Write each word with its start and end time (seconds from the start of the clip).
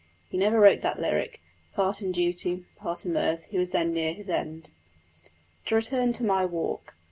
He 0.29 0.35
never 0.39 0.59
wrote 0.59 0.81
that 0.81 0.99
lyric, 0.99 1.41
"part 1.75 2.01
in 2.01 2.11
duty, 2.11 2.65
part 2.77 3.05
in 3.05 3.13
mirth"; 3.13 3.45
he 3.49 3.59
was 3.59 3.69
then 3.69 3.93
near 3.93 4.13
his 4.13 4.29
end. 4.29 4.71
To 5.67 5.75
return 5.75 6.11
to 6.13 6.23
my 6.25 6.43
walk. 6.43 6.95